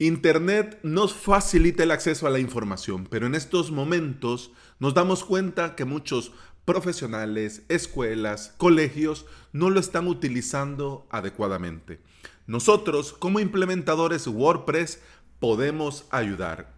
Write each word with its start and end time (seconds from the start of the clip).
Internet 0.00 0.78
nos 0.84 1.12
facilita 1.12 1.82
el 1.82 1.90
acceso 1.90 2.28
a 2.28 2.30
la 2.30 2.38
información, 2.38 3.08
pero 3.10 3.26
en 3.26 3.34
estos 3.34 3.72
momentos 3.72 4.52
nos 4.78 4.94
damos 4.94 5.24
cuenta 5.24 5.74
que 5.74 5.84
muchos 5.84 6.30
profesionales, 6.64 7.64
escuelas, 7.68 8.54
colegios 8.58 9.26
no 9.52 9.70
lo 9.70 9.80
están 9.80 10.06
utilizando 10.06 11.08
adecuadamente. 11.10 11.98
Nosotros, 12.46 13.12
como 13.12 13.40
implementadores 13.40 14.28
WordPress, 14.28 15.00
podemos 15.40 16.06
ayudar. 16.10 16.77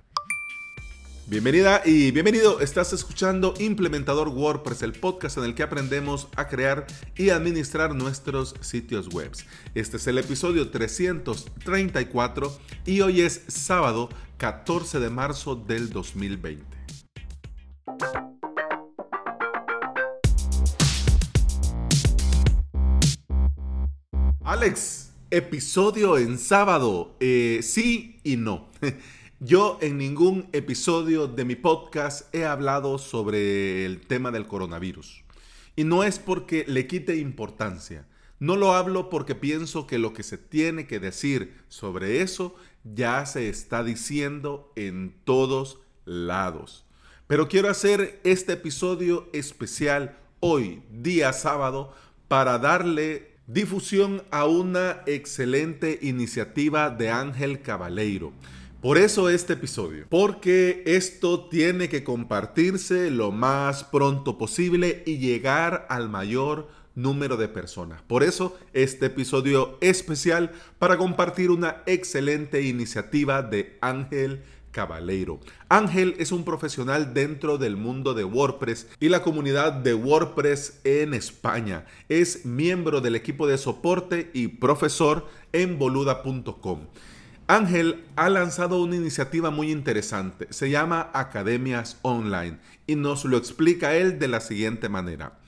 Bienvenida 1.30 1.82
y 1.84 2.10
bienvenido. 2.10 2.58
Estás 2.58 2.92
escuchando 2.92 3.54
Implementador 3.60 4.30
WordPress, 4.30 4.82
el 4.82 4.94
podcast 4.94 5.38
en 5.38 5.44
el 5.44 5.54
que 5.54 5.62
aprendemos 5.62 6.26
a 6.34 6.48
crear 6.48 6.88
y 7.16 7.30
administrar 7.30 7.94
nuestros 7.94 8.56
sitios 8.62 9.08
web. 9.10 9.30
Este 9.76 9.98
es 9.98 10.08
el 10.08 10.18
episodio 10.18 10.72
334 10.72 12.58
y 12.84 13.02
hoy 13.02 13.20
es 13.20 13.44
sábado 13.46 14.08
14 14.38 14.98
de 14.98 15.08
marzo 15.08 15.54
del 15.54 15.90
2020. 15.90 16.64
Alex, 24.42 25.12
episodio 25.30 26.18
en 26.18 26.36
sábado. 26.40 27.14
Eh, 27.20 27.60
sí 27.62 28.18
y 28.24 28.36
no. 28.36 28.68
Yo 29.42 29.78
en 29.80 29.96
ningún 29.96 30.50
episodio 30.52 31.26
de 31.26 31.46
mi 31.46 31.56
podcast 31.56 32.34
he 32.34 32.44
hablado 32.44 32.98
sobre 32.98 33.86
el 33.86 34.06
tema 34.06 34.30
del 34.30 34.46
coronavirus. 34.46 35.24
Y 35.76 35.84
no 35.84 36.04
es 36.04 36.18
porque 36.18 36.66
le 36.68 36.86
quite 36.86 37.16
importancia. 37.16 38.06
No 38.38 38.56
lo 38.56 38.74
hablo 38.74 39.08
porque 39.08 39.34
pienso 39.34 39.86
que 39.86 39.98
lo 39.98 40.12
que 40.12 40.24
se 40.24 40.36
tiene 40.36 40.86
que 40.86 41.00
decir 41.00 41.54
sobre 41.68 42.20
eso 42.20 42.54
ya 42.84 43.24
se 43.24 43.48
está 43.48 43.82
diciendo 43.82 44.74
en 44.76 45.14
todos 45.24 45.78
lados. 46.04 46.84
Pero 47.26 47.48
quiero 47.48 47.70
hacer 47.70 48.20
este 48.24 48.52
episodio 48.52 49.30
especial 49.32 50.18
hoy, 50.40 50.82
día 50.92 51.32
sábado, 51.32 51.94
para 52.28 52.58
darle 52.58 53.30
difusión 53.46 54.22
a 54.30 54.44
una 54.44 55.00
excelente 55.06 55.98
iniciativa 56.02 56.90
de 56.90 57.08
Ángel 57.08 57.62
Cabaleiro. 57.62 58.34
Por 58.80 58.96
eso 58.96 59.28
este 59.28 59.52
episodio, 59.52 60.06
porque 60.08 60.82
esto 60.86 61.48
tiene 61.50 61.90
que 61.90 62.02
compartirse 62.02 63.10
lo 63.10 63.30
más 63.30 63.84
pronto 63.84 64.38
posible 64.38 65.02
y 65.04 65.18
llegar 65.18 65.86
al 65.90 66.08
mayor 66.08 66.66
número 66.94 67.36
de 67.36 67.48
personas. 67.48 68.00
Por 68.00 68.22
eso 68.22 68.58
este 68.72 69.06
episodio 69.06 69.76
especial 69.82 70.52
para 70.78 70.96
compartir 70.96 71.50
una 71.50 71.82
excelente 71.84 72.62
iniciativa 72.62 73.42
de 73.42 73.76
Ángel 73.82 74.44
Cabaleiro. 74.70 75.40
Ángel 75.68 76.14
es 76.18 76.32
un 76.32 76.46
profesional 76.46 77.12
dentro 77.12 77.58
del 77.58 77.76
mundo 77.76 78.14
de 78.14 78.24
WordPress 78.24 78.86
y 78.98 79.10
la 79.10 79.22
comunidad 79.22 79.74
de 79.74 79.92
WordPress 79.92 80.80
en 80.84 81.12
España. 81.12 81.84
Es 82.08 82.46
miembro 82.46 83.02
del 83.02 83.14
equipo 83.14 83.46
de 83.46 83.58
soporte 83.58 84.30
y 84.32 84.48
profesor 84.48 85.28
en 85.52 85.78
boluda.com. 85.78 86.86
Ángel 87.50 88.04
ha 88.14 88.28
lanzado 88.28 88.80
una 88.80 88.94
iniciativa 88.94 89.50
muy 89.50 89.72
interesante, 89.72 90.46
se 90.50 90.70
llama 90.70 91.10
Academias 91.12 91.98
Online 92.02 92.60
y 92.86 92.94
nos 92.94 93.24
lo 93.24 93.36
explica 93.36 93.96
él 93.96 94.20
de 94.20 94.28
la 94.28 94.40
siguiente 94.40 94.88
manera. 94.88 95.40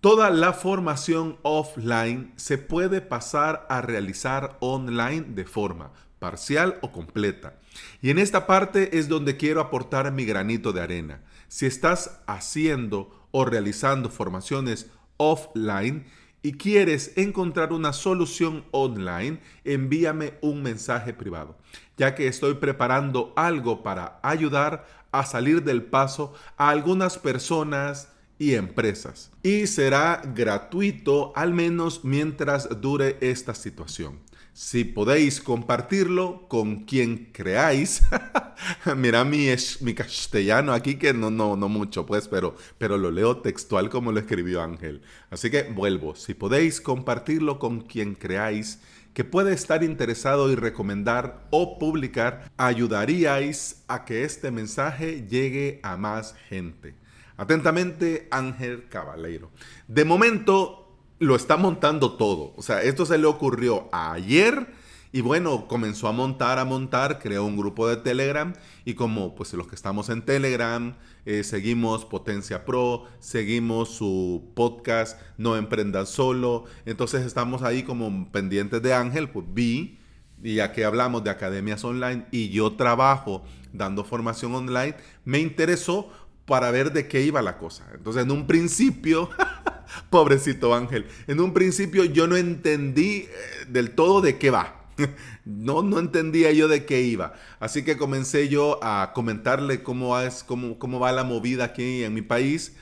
Toda 0.00 0.30
la 0.30 0.54
formación 0.54 1.36
offline 1.42 2.32
se 2.36 2.56
puede 2.56 3.02
pasar 3.02 3.66
a 3.68 3.82
realizar 3.82 4.56
online 4.60 5.26
de 5.34 5.44
forma 5.44 5.92
parcial 6.18 6.78
o 6.80 6.92
completa. 6.92 7.58
Y 8.00 8.08
en 8.08 8.18
esta 8.18 8.46
parte 8.46 8.96
es 8.98 9.10
donde 9.10 9.36
quiero 9.36 9.60
aportar 9.60 10.10
mi 10.12 10.24
granito 10.24 10.72
de 10.72 10.80
arena. 10.80 11.20
Si 11.48 11.66
estás 11.66 12.22
haciendo 12.26 13.28
o 13.32 13.44
realizando 13.44 14.08
formaciones 14.08 14.90
offline, 15.18 16.06
y 16.44 16.52
quieres 16.52 17.12
encontrar 17.16 17.72
una 17.72 17.94
solución 17.94 18.66
online, 18.70 19.40
envíame 19.64 20.34
un 20.42 20.62
mensaje 20.62 21.14
privado, 21.14 21.56
ya 21.96 22.14
que 22.14 22.28
estoy 22.28 22.52
preparando 22.54 23.32
algo 23.34 23.82
para 23.82 24.20
ayudar 24.22 24.86
a 25.10 25.24
salir 25.24 25.64
del 25.64 25.82
paso 25.82 26.34
a 26.58 26.68
algunas 26.68 27.16
personas 27.16 28.08
y 28.38 28.56
empresas. 28.56 29.32
Y 29.42 29.66
será 29.66 30.20
gratuito 30.34 31.32
al 31.34 31.54
menos 31.54 32.04
mientras 32.04 32.68
dure 32.82 33.16
esta 33.22 33.54
situación. 33.54 34.20
Si 34.54 34.84
podéis 34.84 35.40
compartirlo 35.40 36.46
con 36.46 36.84
quien 36.84 37.32
creáis. 37.32 38.02
Mira 38.96 39.24
mi, 39.24 39.48
mi 39.80 39.94
castellano 39.94 40.72
aquí 40.72 40.94
que 40.94 41.12
no, 41.12 41.28
no, 41.28 41.56
no 41.56 41.68
mucho, 41.68 42.06
pues, 42.06 42.28
pero, 42.28 42.54
pero 42.78 42.96
lo 42.96 43.10
leo 43.10 43.38
textual 43.38 43.90
como 43.90 44.12
lo 44.12 44.20
escribió 44.20 44.62
Ángel. 44.62 45.02
Así 45.30 45.50
que 45.50 45.64
vuelvo. 45.64 46.14
Si 46.14 46.34
podéis 46.34 46.80
compartirlo 46.80 47.58
con 47.58 47.80
quien 47.80 48.14
creáis 48.14 48.78
que 49.12 49.24
puede 49.24 49.52
estar 49.52 49.82
interesado 49.82 50.48
y 50.52 50.54
recomendar 50.54 51.48
o 51.50 51.76
publicar, 51.76 52.48
ayudaríais 52.56 53.82
a 53.88 54.04
que 54.04 54.22
este 54.22 54.52
mensaje 54.52 55.26
llegue 55.28 55.80
a 55.82 55.96
más 55.96 56.36
gente. 56.48 56.94
Atentamente, 57.36 58.28
Ángel 58.30 58.88
Caballero. 58.88 59.50
De 59.88 60.04
momento, 60.04 60.83
lo 61.24 61.36
está 61.36 61.56
montando 61.56 62.12
todo. 62.12 62.52
O 62.56 62.62
sea, 62.62 62.82
esto 62.82 63.06
se 63.06 63.18
le 63.18 63.26
ocurrió 63.26 63.88
ayer 63.92 64.66
y 65.12 65.20
bueno, 65.20 65.68
comenzó 65.68 66.08
a 66.08 66.12
montar, 66.12 66.58
a 66.58 66.64
montar, 66.64 67.20
creó 67.20 67.44
un 67.44 67.56
grupo 67.56 67.88
de 67.88 67.96
Telegram 67.96 68.52
y 68.84 68.94
como 68.94 69.34
pues 69.34 69.52
los 69.54 69.68
que 69.68 69.76
estamos 69.76 70.08
en 70.08 70.22
Telegram, 70.22 70.96
eh, 71.24 71.44
seguimos 71.44 72.04
Potencia 72.04 72.64
Pro, 72.64 73.04
seguimos 73.20 73.90
su 73.90 74.50
podcast 74.54 75.20
No 75.38 75.56
Emprendan 75.56 76.06
Solo, 76.06 76.64
entonces 76.84 77.24
estamos 77.24 77.62
ahí 77.62 77.84
como 77.84 78.30
pendientes 78.32 78.82
de 78.82 78.92
Ángel, 78.92 79.30
pues 79.30 79.46
vi, 79.48 80.00
y 80.42 80.56
ya 80.56 80.72
que 80.72 80.84
hablamos 80.84 81.22
de 81.22 81.30
academias 81.30 81.84
online 81.84 82.26
y 82.32 82.48
yo 82.48 82.72
trabajo 82.72 83.44
dando 83.72 84.04
formación 84.04 84.54
online, 84.54 84.96
me 85.24 85.38
interesó 85.38 86.10
para 86.44 86.70
ver 86.72 86.92
de 86.92 87.06
qué 87.06 87.22
iba 87.22 87.40
la 87.40 87.56
cosa. 87.56 87.86
Entonces 87.94 88.24
en 88.24 88.30
un 88.32 88.46
principio... 88.46 89.30
Pobrecito 90.10 90.74
Ángel. 90.74 91.06
En 91.26 91.40
un 91.40 91.52
principio 91.52 92.04
yo 92.04 92.26
no 92.26 92.36
entendí 92.36 93.26
eh, 93.28 93.28
del 93.68 93.90
todo 93.90 94.20
de 94.20 94.38
qué 94.38 94.50
va. 94.50 94.80
No, 95.46 95.82
no 95.82 95.98
entendía 95.98 96.52
yo 96.52 96.68
de 96.68 96.86
qué 96.86 97.02
iba. 97.02 97.34
Así 97.60 97.84
que 97.84 97.98
comencé 97.98 98.48
yo 98.48 98.82
a 98.82 99.12
comentarle 99.14 99.82
cómo, 99.82 100.18
es, 100.18 100.42
cómo, 100.42 100.78
cómo 100.78 100.98
va 100.98 101.12
la 101.12 101.22
movida 101.22 101.64
aquí 101.64 102.02
en 102.02 102.14
mi 102.14 102.22
país. 102.22 102.76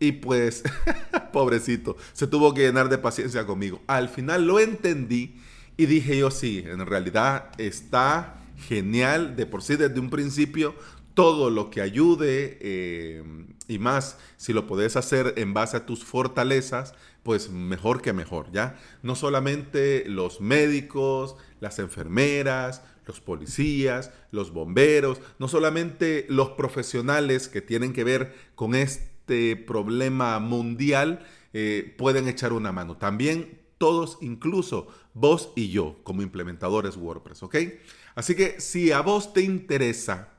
Y 0.00 0.12
pues, 0.12 0.64
pobrecito, 1.32 1.96
se 2.12 2.26
tuvo 2.26 2.54
que 2.54 2.62
llenar 2.62 2.88
de 2.88 2.98
paciencia 2.98 3.46
conmigo. 3.46 3.80
Al 3.86 4.08
final 4.08 4.48
lo 4.48 4.58
entendí 4.58 5.36
y 5.76 5.86
dije 5.86 6.18
yo, 6.18 6.32
sí, 6.32 6.64
en 6.66 6.84
realidad 6.86 7.50
está 7.56 8.34
genial 8.66 9.36
de 9.36 9.46
por 9.46 9.62
sí 9.62 9.76
desde 9.76 10.00
un 10.00 10.10
principio 10.10 10.74
todo 11.18 11.50
lo 11.50 11.68
que 11.68 11.80
ayude 11.80 12.58
eh, 12.60 13.24
y 13.66 13.80
más, 13.80 14.18
si 14.36 14.52
lo 14.52 14.68
puedes 14.68 14.94
hacer 14.94 15.34
en 15.36 15.52
base 15.52 15.76
a 15.76 15.84
tus 15.84 16.04
fortalezas, 16.04 16.94
pues 17.24 17.50
mejor 17.50 18.02
que 18.02 18.12
mejor, 18.12 18.52
¿ya? 18.52 18.78
No 19.02 19.16
solamente 19.16 20.04
los 20.06 20.40
médicos, 20.40 21.34
las 21.58 21.80
enfermeras, 21.80 22.84
los 23.04 23.20
policías, 23.20 24.12
los 24.30 24.52
bomberos, 24.52 25.20
no 25.40 25.48
solamente 25.48 26.24
los 26.28 26.50
profesionales 26.50 27.48
que 27.48 27.62
tienen 27.62 27.92
que 27.92 28.04
ver 28.04 28.32
con 28.54 28.76
este 28.76 29.56
problema 29.56 30.38
mundial 30.38 31.26
eh, 31.52 31.96
pueden 31.98 32.28
echar 32.28 32.52
una 32.52 32.70
mano. 32.70 32.96
También 32.96 33.60
todos, 33.76 34.18
incluso 34.20 34.86
vos 35.14 35.50
y 35.56 35.70
yo, 35.70 35.98
como 36.04 36.22
implementadores 36.22 36.96
WordPress, 36.96 37.42
¿ok? 37.42 37.56
Así 38.14 38.36
que 38.36 38.60
si 38.60 38.92
a 38.92 39.00
vos 39.00 39.32
te 39.32 39.42
interesa 39.42 40.37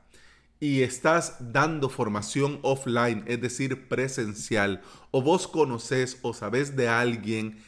y 0.60 0.82
estás 0.82 1.36
dando 1.40 1.88
formación 1.88 2.60
offline, 2.62 3.24
es 3.26 3.40
decir, 3.40 3.88
presencial, 3.88 4.82
o 5.10 5.22
vos 5.22 5.48
conoces 5.48 6.18
o 6.22 6.34
sabes 6.34 6.76
de 6.76 6.86
alguien, 6.88 7.58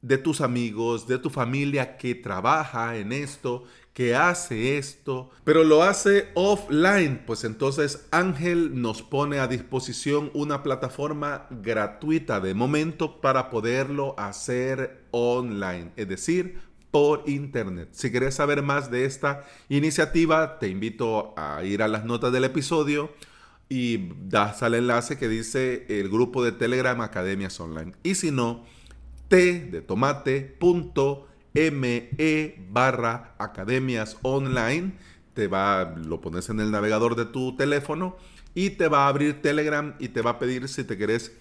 de 0.00 0.18
tus 0.18 0.40
amigos, 0.40 1.06
de 1.06 1.18
tu 1.18 1.30
familia 1.30 1.96
que 1.96 2.14
trabaja 2.14 2.96
en 2.96 3.12
esto, 3.12 3.64
que 3.94 4.14
hace 4.14 4.76
esto, 4.76 5.30
pero 5.44 5.64
lo 5.64 5.82
hace 5.82 6.28
offline, 6.34 7.22
pues 7.26 7.44
entonces 7.44 8.06
Ángel 8.10 8.82
nos 8.82 9.02
pone 9.02 9.38
a 9.38 9.46
disposición 9.46 10.30
una 10.34 10.62
plataforma 10.62 11.46
gratuita 11.50 12.40
de 12.40 12.54
momento 12.54 13.20
para 13.20 13.50
poderlo 13.50 14.14
hacer 14.18 15.06
online, 15.12 15.92
es 15.96 16.08
decir, 16.08 16.60
por 16.94 17.24
internet. 17.26 17.88
Si 17.90 18.12
quieres 18.12 18.36
saber 18.36 18.62
más 18.62 18.88
de 18.88 19.04
esta 19.04 19.44
iniciativa, 19.68 20.60
te 20.60 20.68
invito 20.68 21.34
a 21.36 21.64
ir 21.64 21.82
a 21.82 21.88
las 21.88 22.04
notas 22.04 22.32
del 22.32 22.44
episodio 22.44 23.10
y 23.68 24.12
das 24.28 24.62
al 24.62 24.74
enlace 24.74 25.18
que 25.18 25.28
dice 25.28 25.86
el 25.88 26.08
grupo 26.08 26.44
de 26.44 26.52
Telegram 26.52 27.00
Academias 27.00 27.58
Online. 27.58 27.94
Y 28.04 28.14
si 28.14 28.30
no, 28.30 28.64
t 29.26 29.58
de 29.72 29.82
tomate 29.82 30.56
me 31.72 32.10
barra 32.70 33.34
academias 33.38 34.16
online. 34.22 34.92
Te 35.34 35.48
va, 35.48 35.96
lo 35.96 36.20
pones 36.20 36.48
en 36.48 36.60
el 36.60 36.70
navegador 36.70 37.16
de 37.16 37.24
tu 37.24 37.56
teléfono 37.56 38.16
y 38.54 38.70
te 38.70 38.86
va 38.86 39.06
a 39.06 39.08
abrir 39.08 39.42
Telegram 39.42 39.96
y 39.98 40.10
te 40.10 40.22
va 40.22 40.30
a 40.30 40.38
pedir 40.38 40.68
si 40.68 40.84
te 40.84 40.96
querés 40.96 41.32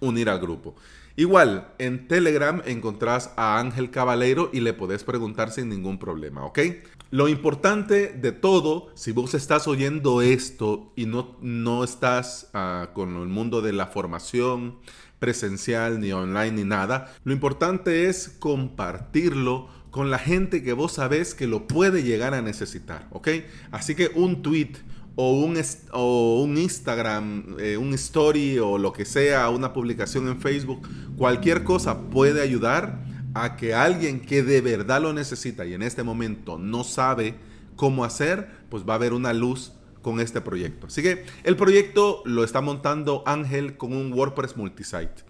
unir 0.00 0.28
al 0.28 0.40
grupo. 0.40 0.74
Igual, 1.16 1.72
en 1.78 2.08
Telegram 2.08 2.62
encontrás 2.64 3.32
a 3.36 3.58
Ángel 3.58 3.90
Caballero 3.90 4.50
y 4.52 4.60
le 4.60 4.72
podés 4.72 5.04
preguntar 5.04 5.50
sin 5.50 5.68
ningún 5.68 5.98
problema, 5.98 6.44
¿ok? 6.44 6.60
Lo 7.10 7.28
importante 7.28 8.08
de 8.08 8.32
todo, 8.32 8.88
si 8.94 9.12
vos 9.12 9.34
estás 9.34 9.66
oyendo 9.66 10.22
esto 10.22 10.92
y 10.94 11.06
no, 11.06 11.36
no 11.40 11.82
estás 11.82 12.50
ah, 12.54 12.90
con 12.94 13.16
el 13.16 13.28
mundo 13.28 13.60
de 13.60 13.72
la 13.72 13.88
formación 13.88 14.78
presencial, 15.18 16.00
ni 16.00 16.12
online, 16.12 16.52
ni 16.52 16.64
nada, 16.64 17.12
lo 17.24 17.32
importante 17.32 18.08
es 18.08 18.28
compartirlo 18.38 19.68
con 19.90 20.10
la 20.10 20.18
gente 20.18 20.62
que 20.62 20.72
vos 20.72 20.92
sabés 20.92 21.34
que 21.34 21.46
lo 21.46 21.66
puede 21.66 22.02
llegar 22.02 22.32
a 22.32 22.42
necesitar, 22.42 23.08
¿ok? 23.10 23.28
Así 23.72 23.94
que 23.94 24.10
un 24.14 24.42
tweet 24.42 24.72
o 25.16 25.32
un, 25.32 25.60
o 25.92 26.42
un 26.42 26.56
Instagram, 26.56 27.56
eh, 27.58 27.76
un 27.76 27.92
story 27.94 28.58
o 28.58 28.78
lo 28.78 28.92
que 28.92 29.04
sea, 29.04 29.50
una 29.50 29.72
publicación 29.72 30.28
en 30.28 30.40
Facebook, 30.40 30.88
cualquier 31.16 31.64
cosa 31.64 32.10
puede 32.10 32.42
ayudar 32.42 33.04
a 33.34 33.56
que 33.56 33.74
alguien 33.74 34.20
que 34.20 34.42
de 34.42 34.60
verdad 34.60 35.02
lo 35.02 35.12
necesita 35.12 35.64
y 35.64 35.74
en 35.74 35.82
este 35.82 36.02
momento 36.02 36.58
no 36.58 36.84
sabe 36.84 37.34
cómo 37.76 38.04
hacer, 38.04 38.48
pues 38.68 38.84
va 38.88 38.94
a 38.94 38.96
haber 38.96 39.12
una 39.12 39.32
luz 39.32 39.72
con 40.02 40.20
este 40.20 40.40
proyecto. 40.40 40.86
Así 40.86 41.02
que 41.02 41.24
el 41.44 41.56
proyecto 41.56 42.22
lo 42.24 42.44
está 42.44 42.60
montando 42.60 43.22
Ángel 43.26 43.76
con 43.76 43.92
un 43.92 44.12
WordPress 44.12 44.56
multisite. 44.56 45.24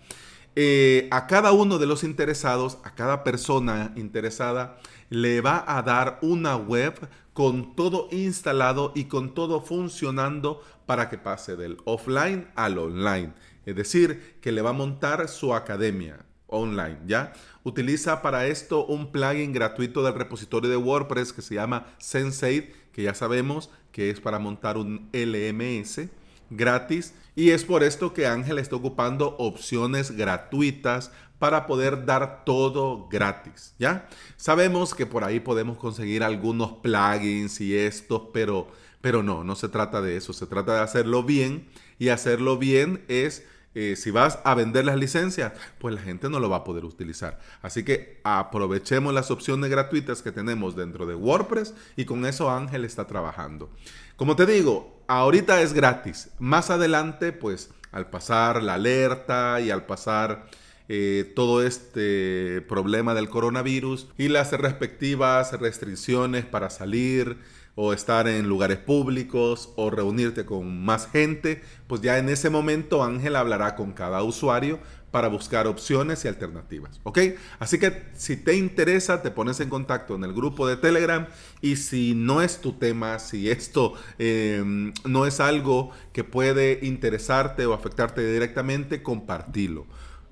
Eh, 0.56 1.08
a 1.10 1.26
cada 1.26 1.52
uno 1.52 1.78
de 1.78 1.86
los 1.86 2.02
interesados, 2.02 2.78
a 2.84 2.94
cada 2.94 3.22
persona 3.22 3.92
interesada, 3.96 4.78
le 5.08 5.40
va 5.40 5.64
a 5.66 5.82
dar 5.82 6.18
una 6.22 6.56
web 6.56 7.08
con 7.40 7.74
todo 7.74 8.06
instalado 8.10 8.92
y 8.94 9.04
con 9.04 9.32
todo 9.32 9.62
funcionando 9.62 10.62
para 10.84 11.08
que 11.08 11.16
pase 11.16 11.56
del 11.56 11.78
offline 11.86 12.48
al 12.54 12.76
online. 12.76 13.32
Es 13.64 13.74
decir, 13.76 14.36
que 14.42 14.52
le 14.52 14.60
va 14.60 14.70
a 14.70 14.74
montar 14.74 15.26
su 15.26 15.54
academia 15.54 16.26
online, 16.48 16.98
¿ya? 17.06 17.32
Utiliza 17.62 18.20
para 18.20 18.46
esto 18.46 18.84
un 18.84 19.10
plugin 19.10 19.54
gratuito 19.54 20.02
del 20.02 20.16
repositorio 20.16 20.68
de 20.68 20.76
WordPress 20.76 21.32
que 21.32 21.40
se 21.40 21.54
llama 21.54 21.86
Sensei, 21.96 22.74
que 22.92 23.04
ya 23.04 23.14
sabemos 23.14 23.70
que 23.90 24.10
es 24.10 24.20
para 24.20 24.38
montar 24.38 24.76
un 24.76 25.08
LMS 25.14 26.10
gratis. 26.50 27.14
Y 27.34 27.50
es 27.50 27.64
por 27.64 27.82
esto 27.82 28.12
que 28.12 28.26
Ángel 28.26 28.58
está 28.58 28.76
ocupando 28.76 29.36
opciones 29.38 30.10
gratuitas 30.10 31.10
para 31.38 31.66
poder 31.66 32.04
dar 32.04 32.44
todo 32.44 33.08
gratis, 33.08 33.74
¿ya? 33.78 34.06
Sabemos 34.36 34.94
que 34.94 35.06
por 35.06 35.24
ahí 35.24 35.40
podemos 35.40 35.78
conseguir 35.78 36.22
algunos 36.22 36.72
plugins 36.72 37.62
y 37.62 37.74
estos, 37.74 38.24
pero, 38.34 38.68
pero 39.00 39.22
no, 39.22 39.42
no 39.42 39.56
se 39.56 39.70
trata 39.70 40.02
de 40.02 40.18
eso, 40.18 40.34
se 40.34 40.46
trata 40.46 40.74
de 40.74 40.80
hacerlo 40.80 41.22
bien 41.22 41.68
y 41.98 42.08
hacerlo 42.08 42.58
bien 42.58 43.04
es... 43.08 43.44
Eh, 43.74 43.94
si 43.96 44.10
vas 44.10 44.40
a 44.42 44.54
vender 44.54 44.84
las 44.84 44.96
licencias, 44.96 45.52
pues 45.78 45.94
la 45.94 46.00
gente 46.00 46.28
no 46.28 46.40
lo 46.40 46.50
va 46.50 46.58
a 46.58 46.64
poder 46.64 46.84
utilizar. 46.84 47.38
Así 47.62 47.84
que 47.84 48.20
aprovechemos 48.24 49.14
las 49.14 49.30
opciones 49.30 49.70
gratuitas 49.70 50.22
que 50.22 50.32
tenemos 50.32 50.74
dentro 50.74 51.06
de 51.06 51.14
WordPress 51.14 51.74
y 51.96 52.04
con 52.04 52.26
eso 52.26 52.50
Ángel 52.50 52.84
está 52.84 53.06
trabajando. 53.06 53.70
Como 54.16 54.34
te 54.34 54.46
digo, 54.46 55.02
ahorita 55.06 55.62
es 55.62 55.72
gratis. 55.72 56.30
Más 56.40 56.70
adelante, 56.70 57.32
pues 57.32 57.70
al 57.92 58.10
pasar 58.10 58.62
la 58.62 58.74
alerta 58.74 59.60
y 59.60 59.70
al 59.70 59.86
pasar 59.86 60.46
eh, 60.88 61.32
todo 61.36 61.62
este 61.62 62.62
problema 62.62 63.14
del 63.14 63.28
coronavirus 63.28 64.08
y 64.18 64.28
las 64.28 64.50
respectivas 64.50 65.52
restricciones 65.60 66.44
para 66.44 66.70
salir 66.70 67.38
o 67.74 67.92
estar 67.92 68.28
en 68.28 68.48
lugares 68.48 68.78
públicos 68.78 69.72
o 69.76 69.90
reunirte 69.90 70.44
con 70.44 70.84
más 70.84 71.08
gente, 71.08 71.62
pues 71.86 72.00
ya 72.00 72.18
en 72.18 72.28
ese 72.28 72.50
momento 72.50 73.02
Ángel 73.02 73.36
hablará 73.36 73.76
con 73.76 73.92
cada 73.92 74.22
usuario 74.22 74.78
para 75.10 75.28
buscar 75.28 75.66
opciones 75.66 76.24
y 76.24 76.28
alternativas. 76.28 77.00
¿Ok? 77.02 77.18
Así 77.58 77.78
que 77.78 78.04
si 78.14 78.36
te 78.36 78.54
interesa, 78.54 79.22
te 79.22 79.30
pones 79.30 79.60
en 79.60 79.68
contacto 79.68 80.14
en 80.14 80.24
el 80.24 80.32
grupo 80.32 80.68
de 80.68 80.76
Telegram 80.76 81.26
y 81.60 81.76
si 81.76 82.14
no 82.14 82.42
es 82.42 82.60
tu 82.60 82.74
tema, 82.74 83.18
si 83.18 83.50
esto 83.50 83.94
eh, 84.18 84.92
no 85.04 85.26
es 85.26 85.40
algo 85.40 85.90
que 86.12 86.24
puede 86.24 86.80
interesarte 86.82 87.66
o 87.66 87.74
afectarte 87.74 88.32
directamente, 88.32 89.02
compartilo. 89.02 89.86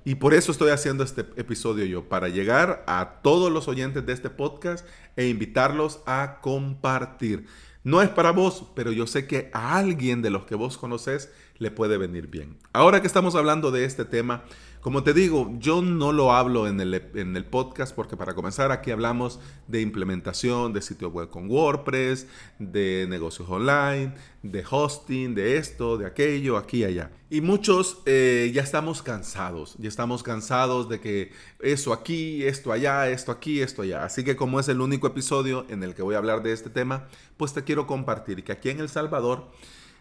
Y 0.08 0.14
por 0.14 0.32
eso 0.32 0.52
estoy 0.52 0.70
haciendo 0.70 1.05
este 1.05 1.20
episodio 1.37 1.84
yo, 1.84 2.08
para 2.08 2.31
llegar 2.31 2.82
a 2.87 3.20
todos 3.22 3.52
los 3.52 3.69
oyentes 3.69 4.06
de 4.06 4.14
este 4.14 4.31
podcast 4.31 4.87
e 5.16 5.28
invitarlos 5.28 6.00
a 6.06 6.38
compartir. 6.40 7.44
No 7.84 8.00
es 8.00 8.08
para 8.08 8.31
vos, 8.31 8.64
pero 8.75 8.90
yo 8.90 9.06
sé 9.06 9.26
que 9.26 9.50
a 9.52 9.76
alguien 9.76 10.22
de 10.22 10.31
los 10.31 10.46
que 10.46 10.55
vos 10.55 10.78
conoces 10.78 11.31
le 11.58 11.70
puede 11.70 11.99
venir 11.99 12.28
bien. 12.28 12.56
Ahora 12.72 13.02
que 13.02 13.06
estamos 13.06 13.34
hablando 13.34 13.70
de 13.70 13.84
este 13.84 14.06
tema, 14.06 14.44
como 14.88 15.02
te 15.02 15.12
digo, 15.12 15.55
yo 15.58 15.82
no 15.82 16.12
lo 16.12 16.32
hablo 16.32 16.67
en 16.67 16.81
el, 16.81 16.94
en 17.12 17.37
el, 17.37 17.44
podcast 17.44 17.94
porque 17.94 18.17
para 18.17 18.32
comenzar 18.32 18.73
aquí 18.73 18.90
hablamos 18.90 19.38
de 19.67 19.82
implementación 19.82 20.73
de 20.73 20.81
sitio 20.81 21.11
web 21.11 21.29
con 21.29 21.50
WordPress, 21.50 22.26
de 22.58 23.05
negocios 23.06 23.50
online, 23.50 24.14
de 24.43 24.64
hosting, 24.67 25.35
de 25.35 25.58
esto, 25.58 25.99
de 25.99 26.06
aquello, 26.06 26.56
aquí 26.56 26.79
y 26.79 26.85
allá. 26.85 27.11
Y 27.29 27.43
muchos 27.43 27.99
eh, 28.06 28.50
ya 28.55 28.62
estamos 28.62 29.02
cansados, 29.02 29.75
ya 29.76 29.90
estamos 29.90 30.23
cansados 30.23 30.88
de 30.88 31.00
que 31.00 31.32
eso 31.61 31.93
aquí, 31.93 32.43
esto 32.46 32.73
allá, 32.73 33.11
esto 33.11 33.31
aquí, 33.31 33.61
esto 33.61 33.82
allá. 33.82 34.06
Así 34.06 34.25
que 34.25 34.37
como 34.37 34.58
es 34.58 34.69
el 34.69 34.81
único 34.81 35.06
episodio 35.06 35.67
en 35.69 35.82
el 35.82 35.94
que 35.94 36.00
voy 36.00 36.14
a 36.14 36.19
hablar 36.19 36.43
de 36.43 36.55
este 36.55 36.70
tema, 36.70 37.08
pues 37.37 37.52
te 37.52 37.62
quiero 37.62 37.87
compartir 37.87 38.43
que 38.43 38.52
aquí 38.52 38.70
en 38.70 38.81
El 38.81 38.88
Salvador 38.88 39.50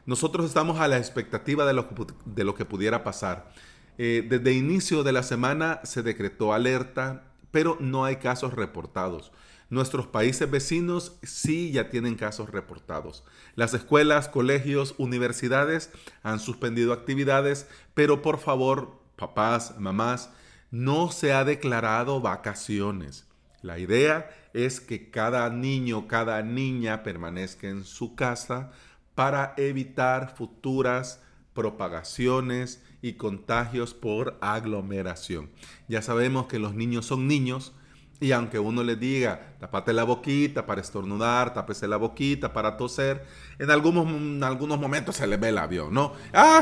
nosotros 0.06 0.46
estamos 0.46 0.80
a 0.80 0.88
la 0.88 0.98
expectativa 0.98 1.66
de 1.66 1.74
lo, 1.74 1.90
de 2.24 2.46
lo 2.46 2.56
que 2.56 2.64
pudiera 2.64 3.04
pasar. 3.04 3.52
Eh, 3.98 4.26
desde 4.28 4.54
inicio 4.54 5.04
de 5.04 5.12
la 5.12 5.24
semana 5.24 5.82
se 5.84 6.04
decretó 6.04 6.54
alerta, 6.54 7.24
pero 7.52 7.78
no 7.80 8.06
hay 8.06 8.18
casos 8.18 8.54
reportados. 8.54 9.32
Nuestros 9.70 10.08
países 10.08 10.50
vecinos 10.50 11.18
sí 11.24 11.72
ya 11.72 11.90
tienen 11.90 12.16
casos 12.16 12.50
reportados. 12.52 13.24
Las 13.56 13.74
escuelas, 13.74 14.30
colegios, 14.30 14.96
universidades 14.98 15.92
han 16.24 16.40
suspendido 16.40 16.94
actividades, 16.94 17.68
pero 17.94 18.22
por 18.22 18.38
favor, 18.40 19.02
papás, 19.18 19.76
mamás, 19.78 20.30
no 20.72 21.12
se 21.12 21.34
ha 21.34 21.44
declarado 21.44 22.22
vacaciones. 22.22 23.26
La 23.62 23.80
idea 23.80 24.30
es 24.54 24.80
que 24.80 25.10
cada 25.10 25.50
niño, 25.50 26.08
cada 26.08 26.42
niña 26.44 27.04
permanezca 27.04 27.68
en 27.68 27.84
su 27.84 28.16
casa 28.16 28.72
para 29.16 29.54
evitar 29.58 30.36
futuras 30.36 31.22
propagaciones 31.54 32.84
y 33.02 33.14
contagios 33.14 33.94
por 33.94 34.38
aglomeración. 34.42 35.50
Ya 35.88 36.02
sabemos 36.02 36.48
que 36.48 36.60
los 36.60 36.74
niños 36.74 37.06
son 37.06 37.28
niños 37.28 37.74
y 38.20 38.32
aunque 38.32 38.58
uno 38.58 38.84
les 38.84 39.00
diga, 39.00 39.54
tapate 39.60 39.94
la 39.94 40.04
boquita 40.04 40.66
para 40.66 40.82
estornudar, 40.82 41.54
tápese 41.54 41.88
la 41.88 41.98
boquita 41.98 42.52
para 42.52 42.76
toser, 42.76 43.24
en 43.60 43.70
algunos, 43.70 44.08
en 44.08 44.44
algunos 44.44 44.80
momentos 44.80 45.18
se 45.18 45.28
le 45.28 45.38
ve 45.38 45.50
el 45.50 45.58
avión, 45.60 45.94
¿no? 45.94 46.14
¡Ah, 46.34 46.62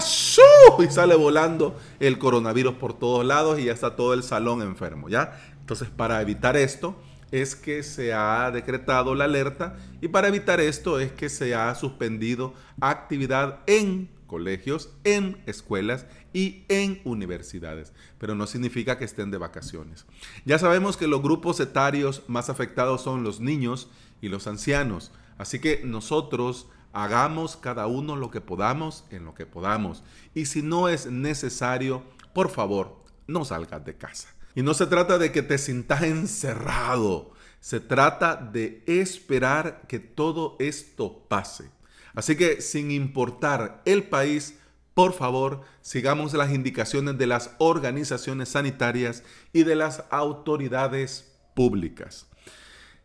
Y 0.80 0.92
sale 0.92 1.16
volando 1.16 1.80
el 2.02 2.20
coronavirus 2.20 2.74
por 2.74 3.00
todos 3.00 3.26
lados 3.26 3.58
y 3.60 3.66
ya 3.66 3.72
está 3.72 3.96
todo 3.96 4.14
el 4.14 4.24
salón 4.24 4.62
enfermo, 4.62 5.08
¿ya? 5.08 5.40
Entonces, 5.62 5.90
para 5.90 6.22
evitar 6.22 6.58
esto, 6.58 6.96
es 7.32 7.56
que 7.56 7.84
se 7.84 8.14
ha 8.14 8.52
decretado 8.52 9.16
la 9.16 9.24
alerta 9.24 9.78
y 10.02 10.10
para 10.10 10.28
evitar 10.28 10.60
esto 10.60 11.00
es 11.00 11.12
que 11.12 11.30
se 11.30 11.56
ha 11.56 11.74
suspendido 11.76 12.54
actividad 12.80 13.60
en 13.66 14.10
colegios, 14.28 14.90
en 15.04 15.42
escuelas 15.46 16.06
y 16.34 16.66
en 16.70 17.02
universidades, 17.04 17.94
pero 18.18 18.36
no 18.36 18.48
significa 18.48 18.98
que 18.98 19.06
estén 19.06 19.32
de 19.32 19.38
vacaciones. 19.38 20.06
Ya 20.46 20.60
sabemos 20.60 20.98
que 20.98 21.08
los 21.08 21.22
grupos 21.22 21.60
etarios 21.60 22.24
más 22.28 22.50
afectados 22.50 23.02
son 23.02 23.24
los 23.24 23.40
niños 23.40 23.90
y 24.22 24.30
los 24.30 24.48
ancianos, 24.48 25.12
así 25.38 25.60
que 25.60 25.82
nosotros 25.84 26.68
hagamos 26.94 27.58
cada 27.58 27.88
uno 27.88 28.16
lo 28.16 28.32
que 28.32 28.42
podamos 28.42 29.04
en 29.10 29.26
lo 29.26 29.34
que 29.34 29.46
podamos 29.46 30.04
y 30.34 30.46
si 30.46 30.62
no 30.62 30.88
es 30.88 31.08
necesario, 31.08 32.04
por 32.34 32.50
favor, 32.50 33.04
no 33.28 33.44
salgas 33.46 33.84
de 33.86 33.96
casa. 33.96 34.30
Y 34.56 34.62
no 34.62 34.74
se 34.74 34.88
trata 34.88 35.18
de 35.18 35.34
que 35.34 35.42
te 35.42 35.58
sientas 35.58 36.04
encerrado, 36.04 37.32
se 37.60 37.82
trata 37.82 38.36
de 38.38 38.84
esperar 38.88 39.84
que 39.88 40.00
todo 40.00 40.56
esto 40.60 41.26
pase. 41.28 41.75
Así 42.16 42.36
que 42.36 42.62
sin 42.62 42.92
importar 42.92 43.82
el 43.86 44.04
país, 44.04 44.56
por 44.94 45.14
favor, 45.14 45.62
sigamos 45.82 46.34
las 46.34 46.54
indicaciones 46.54 47.18
de 47.18 47.28
las 47.28 47.52
organizaciones 47.58 48.50
sanitarias 48.50 49.24
y 49.52 49.64
de 49.64 49.76
las 49.76 50.04
autoridades 50.10 51.34
públicas. 51.54 52.28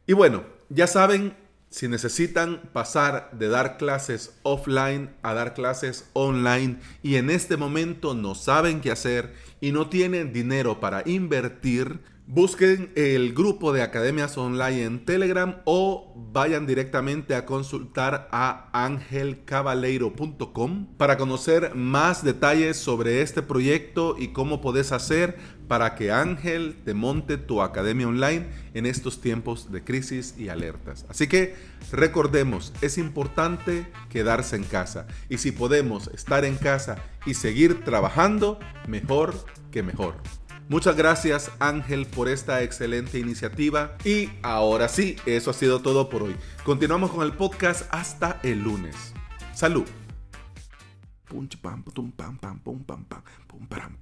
Y 0.06 0.12
bueno, 0.12 0.44
ya 0.68 0.86
saben, 0.86 1.36
si 1.68 1.86
necesitan 1.88 2.62
pasar 2.72 3.30
de 3.32 3.48
dar 3.48 3.76
clases 3.76 4.36
offline 4.42 5.14
a 5.22 5.34
dar 5.34 5.54
clases 5.54 6.08
online 6.14 6.78
y 7.02 7.14
en 7.16 7.30
este 7.30 7.56
momento 7.56 8.14
no 8.14 8.34
saben 8.34 8.80
qué 8.80 8.90
hacer 8.90 9.34
y 9.60 9.70
no 9.70 9.88
tienen 9.88 10.32
dinero 10.32 10.80
para 10.80 11.02
invertir, 11.08 12.00
Busquen 12.32 12.92
el 12.94 13.34
grupo 13.34 13.72
de 13.72 13.82
academias 13.82 14.38
online 14.38 14.84
en 14.84 15.04
Telegram 15.04 15.56
o 15.64 16.14
vayan 16.32 16.64
directamente 16.64 17.34
a 17.34 17.44
consultar 17.44 18.28
a 18.30 18.70
angelcabaleiro.com 18.72 20.86
para 20.96 21.18
conocer 21.18 21.74
más 21.74 22.22
detalles 22.22 22.76
sobre 22.76 23.22
este 23.22 23.42
proyecto 23.42 24.14
y 24.16 24.28
cómo 24.28 24.60
podés 24.60 24.92
hacer 24.92 25.38
para 25.66 25.96
que 25.96 26.12
Ángel 26.12 26.76
te 26.84 26.94
monte 26.94 27.36
tu 27.36 27.62
academia 27.62 28.06
online 28.06 28.46
en 28.74 28.86
estos 28.86 29.20
tiempos 29.20 29.72
de 29.72 29.82
crisis 29.82 30.36
y 30.38 30.50
alertas. 30.50 31.06
Así 31.08 31.26
que 31.26 31.56
recordemos, 31.90 32.72
es 32.80 32.96
importante 32.96 33.88
quedarse 34.08 34.54
en 34.54 34.62
casa 34.62 35.08
y 35.28 35.38
si 35.38 35.50
podemos 35.50 36.06
estar 36.14 36.44
en 36.44 36.54
casa 36.54 37.02
y 37.26 37.34
seguir 37.34 37.82
trabajando, 37.82 38.60
mejor 38.86 39.34
que 39.72 39.82
mejor. 39.82 40.14
Muchas 40.70 40.94
gracias 40.94 41.50
Ángel 41.58 42.06
por 42.06 42.28
esta 42.28 42.62
excelente 42.62 43.18
iniciativa. 43.18 43.96
Y 44.04 44.30
ahora 44.40 44.88
sí, 44.88 45.16
eso 45.26 45.50
ha 45.50 45.52
sido 45.52 45.82
todo 45.82 46.08
por 46.08 46.22
hoy. 46.22 46.36
Continuamos 46.62 47.10
con 47.10 47.24
el 47.24 47.32
podcast 47.32 47.92
hasta 47.92 48.38
el 48.44 48.62
lunes. 48.62 49.12
Salud. 49.52 49.82
pam, 51.60 51.82
pam, 51.82 52.12
pam, 52.12 52.38
pam, 52.38 52.38
pam, 52.38 52.84
pam, 52.84 53.04
pam, 53.04 53.66
pam, 53.66 53.96